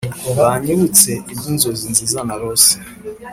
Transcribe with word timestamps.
Bunyibutse 0.35 1.09
ibyi 1.31 1.49
nzozi 1.55 1.85
nziza 1.93 2.19
narose 2.27 2.73